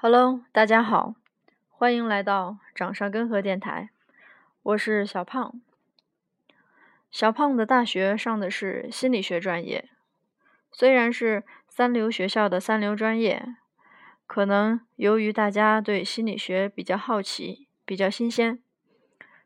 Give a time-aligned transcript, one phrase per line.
[0.00, 1.16] Hello，大家好，
[1.70, 3.90] 欢迎来到掌上根河电台，
[4.62, 5.60] 我是小胖。
[7.10, 9.90] 小胖的大学上的是心理学专业，
[10.70, 13.56] 虽然是三流学校的三流专业，
[14.28, 18.62] 可能由于大家对心理学比较好奇、比较新鲜，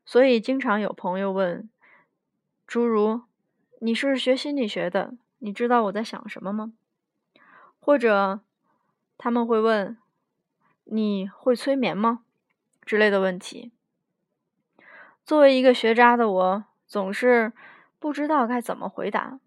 [0.04, 1.70] 所以经常有朋友问，
[2.66, 3.22] 诸如
[3.80, 6.74] “你是学心理学的，你知道我在想什么吗？”
[7.80, 8.42] 或者
[9.16, 9.96] 他们会问。
[10.84, 12.24] 你会催眠吗？
[12.84, 13.72] 之类的问题。
[15.24, 17.52] 作为一个学渣的我，总是
[17.98, 19.38] 不知道该怎么回答。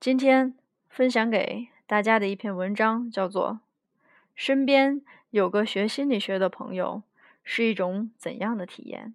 [0.00, 0.56] 今天
[0.88, 3.52] 分享给大家的一篇文章叫做
[4.34, 7.02] 《身边有个学心理学的朋友
[7.44, 9.14] 是一种怎样的体验》，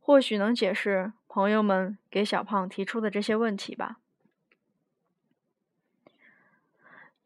[0.00, 3.98] 或许能解释朋友们给小胖提出的这些问题吧。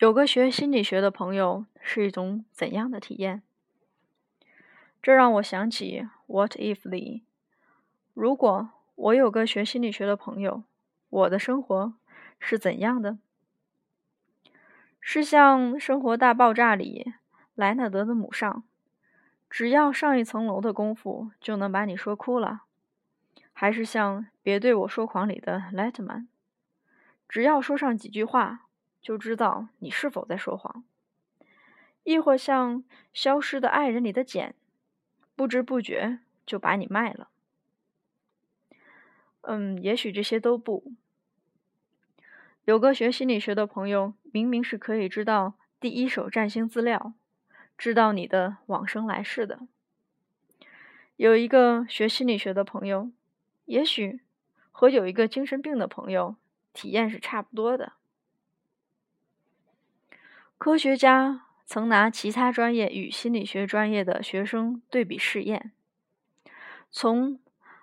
[0.00, 3.42] 有个学心理学的朋友是一种怎样的体验？
[5.02, 7.24] 这让我想起 “What if” 里，
[8.14, 10.64] 如果我有个学心理学的朋友，
[11.10, 11.92] 我的生活
[12.38, 13.18] 是怎样的？
[15.02, 17.12] 是像《生活大爆炸》里
[17.54, 18.64] 莱纳德的母上，
[19.50, 22.60] 只要上一层楼的功夫就能把你说哭了；
[23.52, 26.26] 还是像《别对我说谎》里的莱特曼，
[27.28, 28.68] 只要说上几句话？
[29.00, 30.84] 就知道你是否在说谎，
[32.04, 34.54] 亦或像《消失的爱人》里的简，
[35.34, 37.28] 不知不觉就把你卖了。
[39.42, 40.92] 嗯，也许这些都不。
[42.66, 47.14] 有个学心理学的朋友，明明是可以知道第一手占星资料，
[47.78, 49.60] 知道你的往生来世的。
[51.16, 53.10] 有一个学心理学的朋友，
[53.64, 54.20] 也许
[54.70, 56.36] 和有一个精神病的朋友
[56.72, 57.94] 体验是差不多的。
[60.60, 65.72] 科学家曾拿其他专业与心理学专业的学生对比试验，
[66.90, 67.40] 从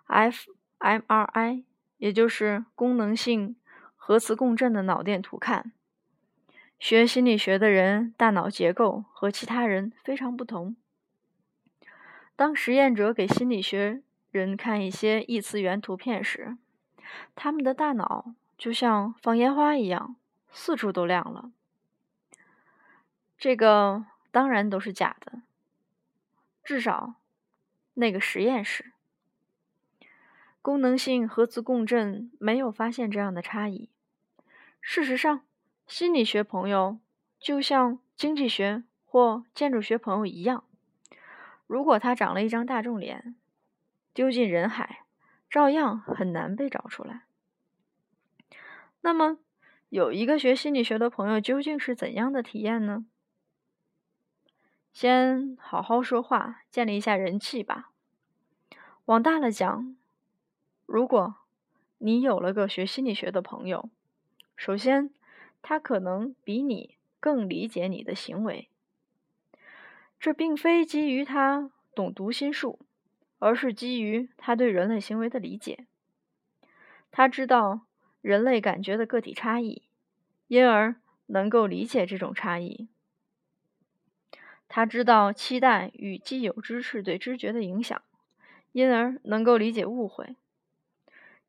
[0.08, 1.64] fMRI，
[1.98, 3.55] 也就是功能性
[3.95, 5.71] 核磁共振的脑电图看，
[6.77, 10.76] 学心理学的人大脑结构和其他人非常不同。
[12.36, 16.55] 当实验者给心理学人看一些异次元图片时，
[17.33, 20.15] 他们的大脑就像放烟花一样，
[20.52, 21.49] 四处都亮了。
[23.37, 25.42] 这个当然都是假的，
[26.64, 27.15] 至少
[27.93, 28.93] 那个实验室
[30.61, 33.89] 功能性核磁共振没有发现这样的差异。
[34.81, 35.45] 事实上，
[35.86, 36.99] 心理学朋友
[37.39, 40.64] 就像经济学或建筑学朋友一样，
[41.67, 43.36] 如果他长了一张大众脸，
[44.14, 45.05] 丢进人海，
[45.49, 47.23] 照样很难被找出来。
[49.02, 49.37] 那么，
[49.89, 53.05] 有一个学心理学的朋友究竟是怎样的体验呢？
[54.99, 57.91] 先好好说话，建立一下人气吧。
[59.05, 59.95] 往大了讲，
[60.87, 61.35] 如果
[61.99, 63.91] 你有了个学心理学的朋友，
[64.55, 65.11] 首先
[65.61, 68.71] 他可能比你更理解你的行为。
[70.19, 72.79] 这并非基于他懂读心术，
[73.37, 75.85] 而是基于他对人类行为的理解。
[77.11, 77.81] 他知道
[78.21, 79.83] 人类感觉的个体差异，
[80.47, 80.95] 因而
[81.27, 82.87] 能够理解这种差异。
[84.70, 88.02] 他知道期待与既有知识对知觉的影响，
[88.72, 90.36] 因而能够理解误会。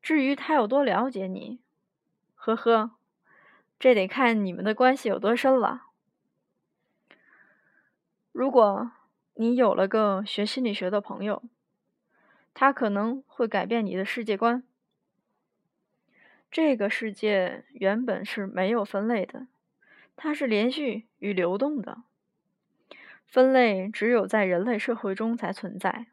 [0.01, 1.59] 至于他有多了解你，
[2.35, 2.91] 呵呵，
[3.77, 5.87] 这得看你们的关系有多深了。
[8.31, 8.91] 如果
[9.33, 11.43] 你有了个学心理学的朋友，
[12.53, 14.63] 他可能会改变你的世界观。
[16.49, 19.47] 这个世界原本是没有分类的，
[20.15, 22.03] 它是连续与流动的。
[23.29, 26.07] 分类只有在人类社会中才存在。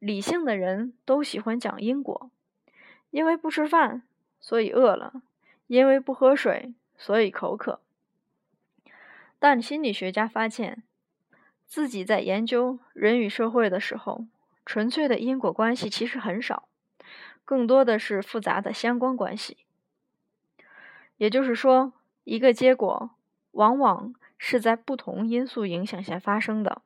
[0.00, 2.30] 理性的人都喜欢讲因果，
[3.10, 4.02] 因为不吃饭，
[4.40, 5.22] 所以饿了；
[5.68, 7.80] 因为不喝水，所以口渴。
[9.38, 10.82] 但心理学家发现，
[11.66, 14.26] 自己在研究人与社会的时候，
[14.64, 16.68] 纯粹的因果关系其实很少，
[17.44, 19.58] 更多的是复杂的相关关系。
[21.16, 21.92] 也就是说，
[22.24, 23.10] 一个结果
[23.56, 24.14] 往往。
[24.38, 26.82] 是在不同因素影响下发生的。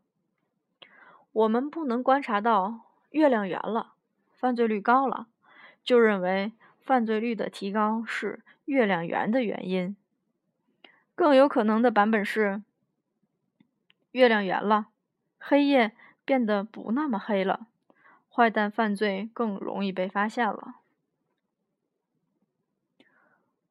[1.33, 3.95] 我们不能观察到月亮圆了，
[4.33, 5.27] 犯罪率高了，
[5.83, 9.97] 就认为犯罪率的提高是月亮圆的原因。
[11.17, 12.63] 更有可能的版本是，
[14.13, 14.87] 月亮圆了，
[15.37, 17.67] 黑夜变得不那么黑了，
[18.33, 20.77] 坏蛋犯罪更容易被发现了。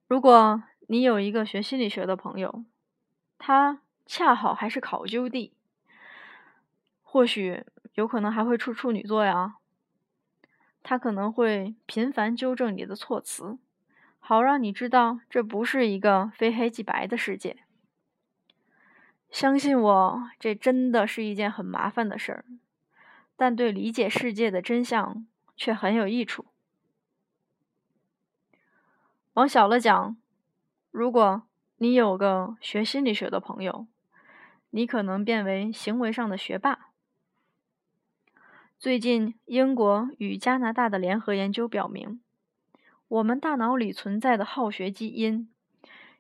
[0.06, 2.66] 如果你有一个学心理学的朋友，
[3.40, 5.54] 他恰好还是考究地，
[7.02, 7.66] 或许
[7.96, 9.56] 有可能还会出处女座呀。
[10.84, 13.58] 他可能会频繁纠正你的措辞，
[14.20, 17.64] 好让你知道这不是一个非黑即白的世界。
[19.30, 22.46] 相信我，这真的是一件很麻烦的事儿，
[23.36, 26.46] 但对理解世界的真相却很有益处。
[29.34, 30.18] 往小了讲，
[30.92, 31.44] 如果
[31.82, 33.88] 你有个学心理学的朋友，
[34.70, 36.90] 你可能变为行为上的学霸。
[38.78, 42.20] 最近，英国与加拿大的联合研究表明，
[43.08, 45.50] 我们大脑里存在的好学基因，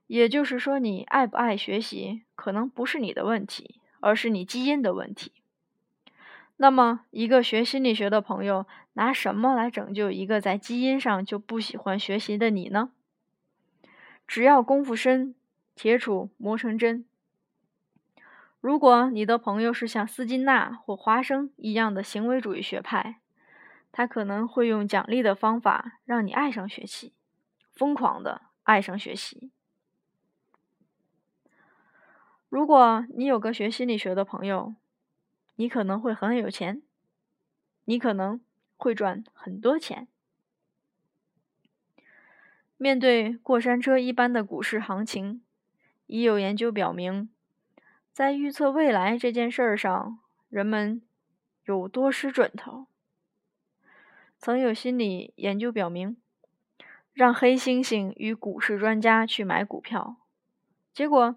[0.07, 5.33] 也就是说，你爱不爱学习，可能不是你的问题，而是你基因的问题。
[6.55, 12.91] 那么，一个学心理学的朋友拿什么来拯救一个在基因上就不喜欢学习的你呢？
[14.25, 15.35] 只要功夫深，
[15.79, 17.05] 铁杵磨成针。
[18.59, 23.21] 如果你的朋友是像斯金纳或华生一样的行为主义学派，
[23.89, 27.13] 他可能会用奖励的方法让你爱上学习，
[27.71, 29.51] 疯狂的爱上学习。
[32.49, 34.75] 如果你有个学心理学的朋友，
[35.55, 36.81] 你可能会很有钱，
[37.85, 38.41] 你可能
[38.75, 40.09] 会赚很多钱。
[42.75, 45.41] 面对过山车一般的股市行情，
[46.09, 47.29] 已有研究表明，
[48.11, 50.17] 在预测未来这件事儿上，
[50.49, 51.03] 人们
[51.65, 52.87] 有多失准头。
[54.39, 56.17] 曾有心理研究表明，
[57.13, 60.15] 让黑猩猩与股市专家去买股票，
[60.91, 61.35] 结果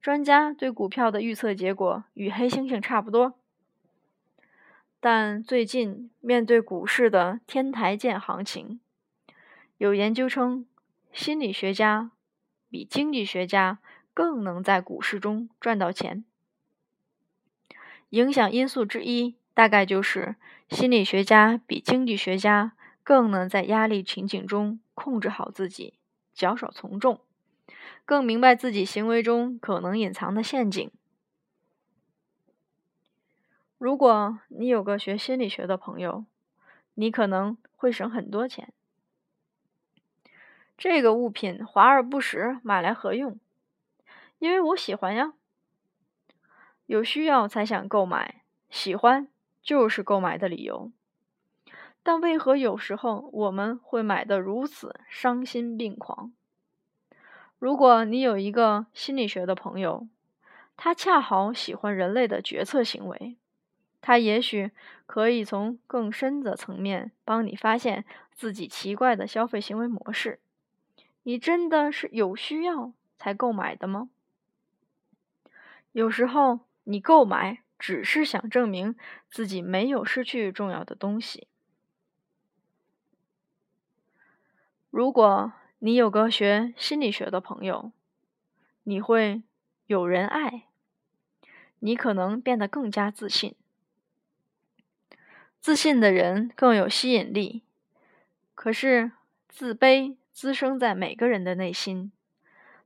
[0.00, 3.38] 专家对股票的预测结果与黑猩猩差不多。
[4.98, 8.80] 但最近面对股市的天台见行情，
[9.76, 10.66] 有研究称。
[11.10, 12.10] 心理学家
[12.68, 13.78] 比经济学家
[14.18, 16.24] 更能在股市中赚到钱。
[18.08, 20.34] 影响因素之一，大概就是
[20.68, 22.72] 心理学家比经济学家
[23.04, 25.94] 更能在压力情景中控制好自己，
[26.34, 27.20] 较少从众，
[28.04, 30.90] 更明白自己行为中可能隐藏的陷阱。
[33.78, 36.24] 如果你有个学心理学的朋友，
[36.94, 38.72] 你可能会省很多钱。
[40.76, 43.38] 这个物品华而不实，买来何用？
[44.38, 45.34] 因为我喜欢呀，
[46.86, 49.28] 有需要才想购买，喜欢
[49.62, 50.92] 就是购买的理由。
[52.02, 56.32] 但为何有时候我们会买的如此伤心病狂？
[57.58, 60.06] 如果你有一个心理学的朋友，
[60.76, 63.36] 他恰好喜欢人类的决策行为，
[64.00, 64.70] 他也许
[65.06, 70.38] 可以从更深的层面帮你发现自己奇怪的消费行为模式。
[71.24, 74.08] 你真的是有需要才购买的吗？
[75.92, 78.96] 有时候你购买只是想证明
[79.30, 81.48] 自己没有失去重要的东西。
[84.90, 87.92] 如果你有个学心理学的朋友，
[88.84, 89.42] 你会
[89.86, 90.64] 有人爱，
[91.80, 93.54] 你可能变得更加自信。
[95.60, 97.62] 自信的人更有吸引力，
[98.54, 99.12] 可是
[99.48, 100.16] 自卑。
[100.30, 102.12] 滋生在每个人的内心，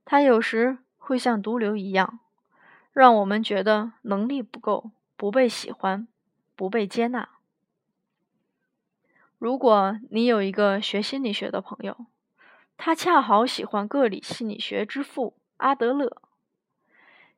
[0.07, 2.21] 它有时会像毒瘤一样，
[2.93, 6.07] 让我们觉得能力不够，不被喜欢，
[6.55, 7.29] 不被接纳。
[9.39, 12.07] 如果你有一个学心理学的朋友，
[12.77, 16.21] 他恰好喜欢个体心理学之父阿德勒，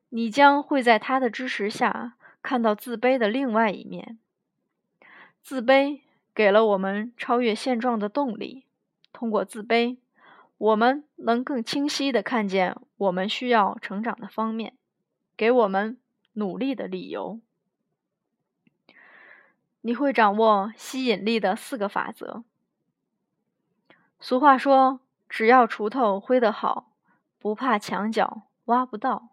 [0.09, 4.19] 你将会在他的支持下看到自卑的另外一面。
[5.41, 6.01] 自卑
[6.33, 8.65] 给了我们超越现状的动力，
[9.13, 9.97] 通过自卑。
[10.57, 14.73] 我们能更清晰地看见我们需要成长的方面，
[15.35, 15.97] 给我们
[16.33, 17.39] 努力的理由。
[19.81, 22.43] 你会掌握吸引力的四个法则。
[24.19, 24.99] 俗话说
[25.29, 26.91] ：“只要锄头挥得好，
[27.39, 29.29] 不怕墙角挖不到。”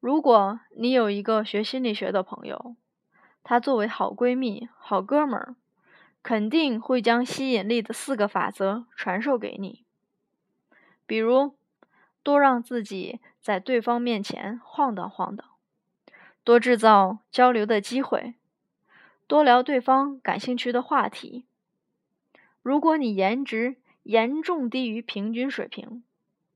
[0.00, 2.76] 如果你有一个学心理学的朋友，
[3.42, 5.56] 他作为好闺蜜、好哥们儿。
[6.24, 9.84] 肯定会将吸引力的四个法则传授给你，
[11.04, 11.56] 比如
[12.22, 15.46] 多让自己在对方面前晃荡晃荡，
[16.44, 18.34] 多制造交流的机会，
[19.26, 21.44] 多聊对方感兴趣的话题。
[22.62, 26.04] 如果你颜值严重低于平均水平，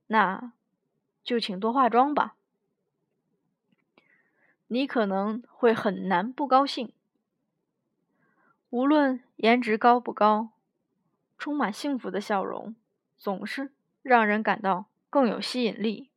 [0.07, 0.53] 那
[1.25, 2.37] 就请多化妆吧。
[4.69, 6.93] 你可能会很难不高兴。
[8.71, 10.51] 无论颜值高不高，
[11.39, 12.75] 充满幸福的笑容
[13.17, 16.11] 总是让人感到更有吸引力。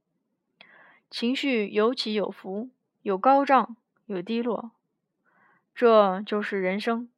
[1.09, 2.69] 情绪有起有伏，
[3.01, 4.71] 有高涨，有低落，
[5.73, 7.09] 这就是人生。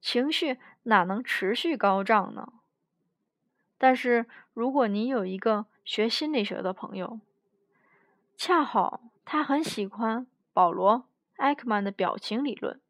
[0.00, 2.52] 情绪哪能持续高涨呢？
[3.78, 7.20] 但是如果你有一个学心理学的朋友，
[8.36, 10.98] 恰好他很喜欢保罗·
[11.36, 12.80] 艾克曼的表情理论。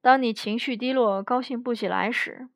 [0.00, 2.48] 当你情绪低落、高兴不起来时，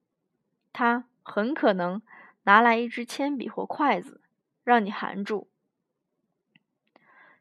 [0.72, 2.02] 他很可能
[2.46, 4.20] 拿来一支铅笔或筷子，
[4.62, 5.48] 让你含住，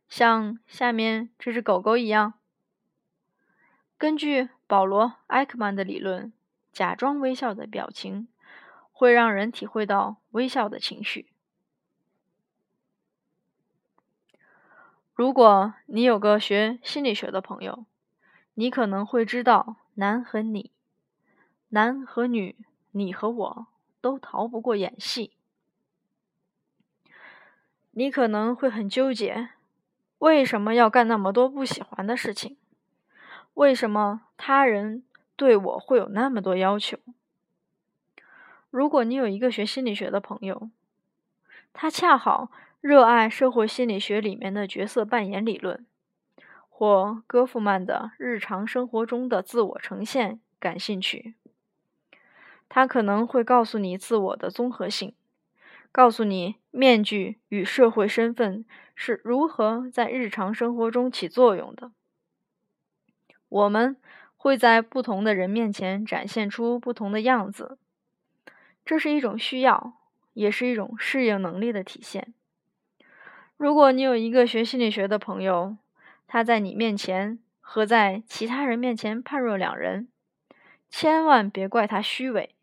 [0.09, 2.33] 像下面这只狗狗一样。
[3.99, 6.33] 根据保罗·艾克曼的理论，
[6.73, 8.27] 假装微笑的表情
[8.91, 11.29] 会让人体会到微笑的情绪。
[15.13, 17.85] 如果你有个学心理学的朋友，
[18.55, 19.77] 你可能会知道。
[19.97, 20.71] 男和你，
[21.69, 22.57] 男和女，
[22.91, 23.67] 你和我
[24.05, 25.31] 都逃不过演戏。
[27.89, 29.49] 你可能会很纠结，
[30.19, 32.55] 为什么要干那么多不喜欢的事情？
[33.55, 35.01] 为什么他人
[35.35, 36.99] 对我会有那么多要求？
[38.69, 40.69] 如果你有一个学心理学的朋友，
[41.73, 45.83] 他恰好热爱社会心理学里面的角色扮演理论。
[46.69, 51.33] 或戈夫曼的日常生活中的自我呈现感兴趣，
[52.67, 55.13] 他可能会告诉你自我的综合性，
[55.91, 61.91] 告诉你面具与社会身份是如何在日常生活中起作用的。
[63.47, 63.95] 我们
[64.35, 67.77] 会在不同的人面前展现出不同的样子，
[68.83, 69.93] 这是一种需要，
[70.33, 72.33] 也是一种适应能力的体现。
[73.55, 75.77] 如果你有一个学心理学的朋友，
[76.27, 80.09] 他在你面前和在其他人面前判若两人，
[80.89, 82.54] 千万别怪他虚伪，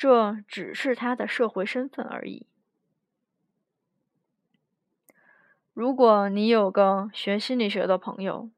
[0.00, 2.46] 这只是他的社会身份而已。
[5.74, 8.48] 如果你有个学心理学的朋友，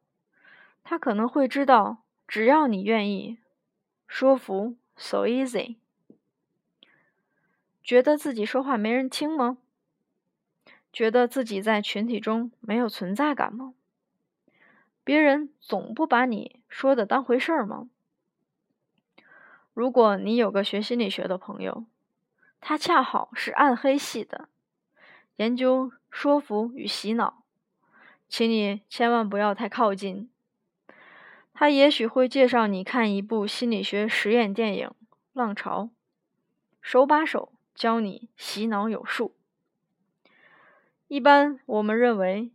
[0.85, 3.39] 他可能会知道，只要你愿意，
[4.07, 5.79] 说服 so easy。
[7.83, 9.59] 觉得自己说话没人听吗？
[10.93, 13.75] 觉得自己在群体中没有存在感吗？
[15.03, 17.89] 别人总不把你说的当回事儿吗？
[19.75, 21.85] 如果你有个学心理学的朋友，
[22.61, 24.49] 他恰好是暗黑系的，
[25.37, 27.43] 研究说服与洗脑，
[28.29, 30.31] 请你千万不要太靠近。
[31.53, 34.89] 他也许会介绍你看一部心理学实验电影
[35.33, 35.85] 《浪潮》，
[36.81, 39.35] 手把手教你洗脑有术。
[41.09, 42.51] 一般我们认为。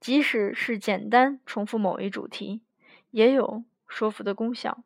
[0.00, 2.60] 即使是简单重复某一主题，
[3.12, 4.82] 也有说服的功效。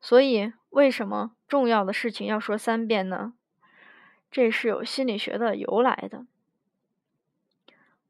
[0.00, 3.34] 所以，为什么重要的事情要说三遍呢？
[4.30, 6.26] 这是有心理学的由来的。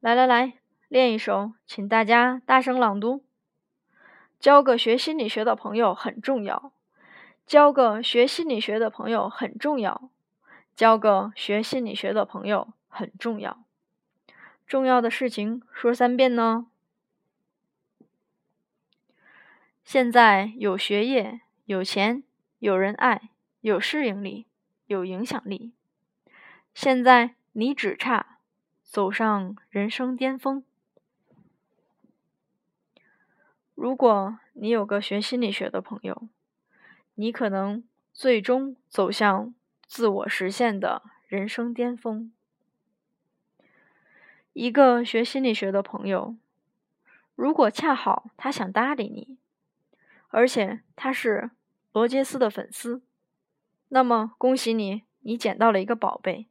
[0.01, 0.55] 来来来，
[0.89, 3.25] 练一首，请大家大声朗读。
[4.39, 6.73] 交个学心理学的朋友很重要。
[7.47, 10.11] 交个学心理学的朋友很重要。
[10.77, 13.65] 交个学心理学的朋友很重要。
[14.67, 16.67] 重要的事情说三遍呢。
[19.83, 22.23] 现在有学业，有钱，
[22.61, 23.29] 有人爱，
[23.61, 24.47] 有适应力，
[24.87, 25.75] 有影响力。
[26.73, 28.39] 现在你只差
[28.83, 30.65] 走上人生巅峰。
[33.75, 36.31] 如果你有个学心理学的朋友，
[37.17, 37.85] 你可能
[38.15, 39.55] 最终走向
[39.87, 42.33] 自我实现的人生巅峰。
[44.55, 46.35] 一个学心理学的朋友，
[47.35, 49.37] 如果恰好他想搭理你，
[50.29, 51.51] 而且他是
[51.99, 53.03] 罗杰斯的粉丝，
[53.89, 56.47] 那么恭喜你，你捡到了一个宝贝。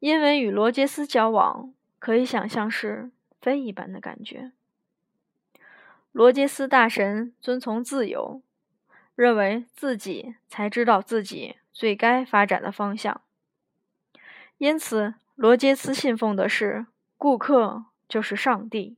[0.00, 4.50] 因为与罗杰斯交往，可以想象是非一般的感觉。
[6.10, 8.42] 罗杰斯大神遵从自由，
[9.14, 13.20] 认为自己才知道自己最该发展的方向，
[14.58, 15.14] 因此。
[15.36, 16.86] 罗杰斯信奉的是
[17.16, 18.96] “顾客就是上帝”。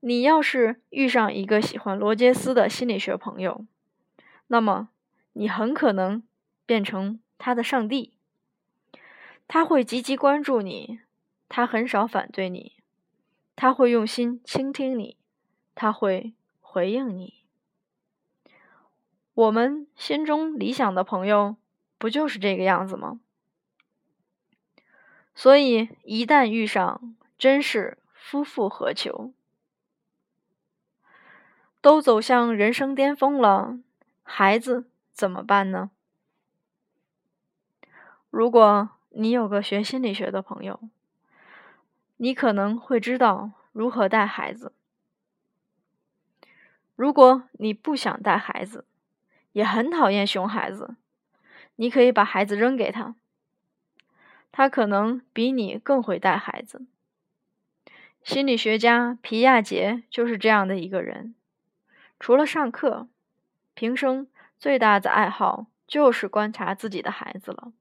[0.00, 3.66] 你要是遇上一个喜欢罗杰斯的心理学朋友，
[4.46, 4.90] 那么
[5.32, 6.22] 你很可能
[6.64, 8.12] 变成他的上帝。
[9.48, 11.00] 他会积极关注你，
[11.48, 12.74] 他很少反对你，
[13.56, 15.16] 他会用心倾听你，
[15.74, 17.42] 他会回应你。
[19.34, 21.56] 我们心中理想的朋友，
[21.96, 23.20] 不就是这个样子吗？
[25.34, 29.32] 所以，一旦遇上，真是夫复何求？
[31.80, 33.78] 都走向人生巅峰了，
[34.22, 35.90] 孩子怎么办呢？
[38.30, 40.80] 如果你有个学心理学的朋友，
[42.18, 44.72] 你可能会知道如何带孩子。
[46.96, 48.84] 如果你不想带孩子，
[49.52, 50.96] 也很讨厌熊孩子，
[51.76, 53.14] 你可以把孩子扔给他，
[54.50, 56.86] 他可能比你更会带孩子。
[58.24, 61.34] 心理学家皮亚杰就是这样的一个人，
[62.20, 63.08] 除了上课，
[63.74, 64.26] 平生
[64.58, 67.72] 最大的爱好就是观察自己的孩子了。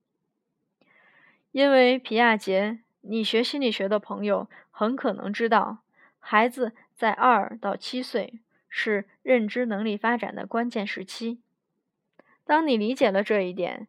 [1.52, 5.80] 因为皮亚杰，你学心理学的朋友很可能知道，
[6.20, 8.40] 孩子在二到七岁
[8.70, 11.40] 是认知能力发展的关键时期。
[12.46, 13.88] 当你理解了这一点，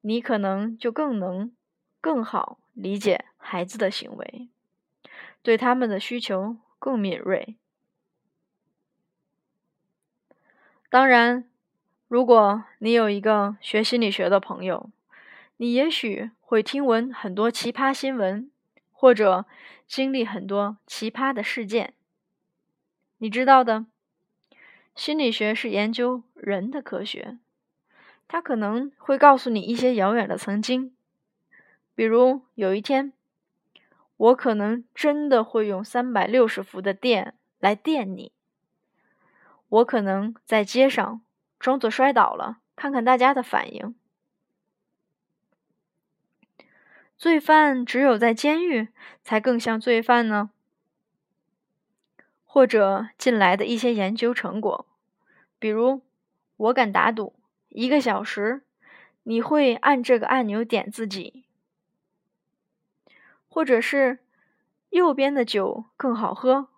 [0.00, 1.52] 你可能就更能
[2.00, 4.48] 更好理解孩子的行为，
[5.42, 7.56] 对他们的需求更敏锐。
[10.90, 11.48] 当然，
[12.08, 14.90] 如果你有一个学心理学的朋友，
[15.58, 18.50] 你也许会听闻很多奇葩新闻，
[18.90, 19.46] 或者
[19.86, 21.94] 经历很多奇葩的事件。
[23.18, 23.86] 你知道的，
[24.96, 27.38] 心理学是研究人的科学，
[28.26, 30.92] 它可能会告诉你一些遥远的曾经，
[31.94, 33.12] 比如有一天，
[34.16, 38.32] 我可能真的会用三百六十伏的电来电你。
[39.70, 41.22] 我可能在街上
[41.58, 43.94] 装作摔倒了，看看大家的反应。
[47.16, 48.88] 罪犯只有在监狱
[49.22, 50.50] 才更像罪犯呢？
[52.44, 54.86] 或者近来的一些研究成果，
[55.58, 56.02] 比如
[56.56, 57.34] 我敢打赌，
[57.68, 58.62] 一个小时
[59.22, 61.44] 你会按这个按钮点自己，
[63.48, 64.18] 或者是
[64.88, 66.68] 右边的酒更好喝。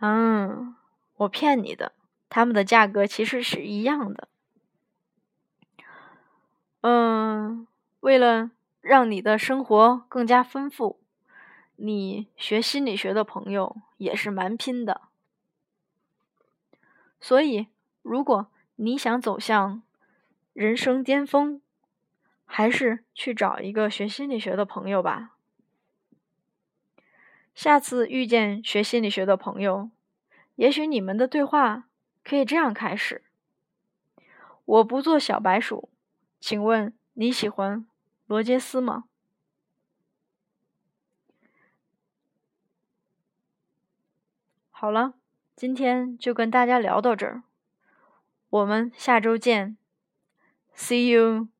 [0.00, 0.74] 嗯，
[1.16, 1.92] 我骗你的，
[2.28, 4.28] 它们的价格其实是一样的。
[6.80, 7.66] 嗯，
[8.00, 8.50] 为了。
[8.84, 11.00] 让你的生活更加丰富，
[11.76, 15.00] 你学心理学的朋友也是蛮拼的。
[17.18, 17.68] 所以，
[18.02, 19.82] 如果你想走向
[20.52, 21.62] 人生巅峰，
[22.44, 25.30] 还是去找一个学心理学的朋友吧。
[27.54, 29.88] 下次遇见学心理学的朋友，
[30.56, 31.88] 也许你们的对话
[32.22, 33.24] 可以这样开始
[34.64, 35.90] ：“我不做小白鼠，
[36.40, 37.86] 请问你喜欢？”
[38.26, 39.04] 罗杰斯吗？
[44.70, 45.14] 好了，
[45.56, 47.42] 今天就跟大家聊到这儿，
[48.50, 49.76] 我们下周见
[50.74, 51.53] ，See you。